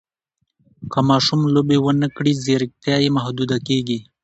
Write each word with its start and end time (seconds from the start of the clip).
که 0.91 0.99
ماشوم 1.09 1.41
لوبې 1.55 1.77
ونه 1.81 2.07
کړي، 2.15 2.33
ځیرکتیا 2.45 2.95
یې 3.03 3.09
محدوده 3.17 3.57
کېږي. 3.67 3.99